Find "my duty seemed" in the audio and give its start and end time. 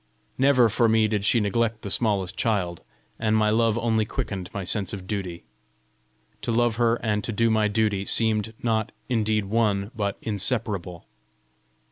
7.51-8.55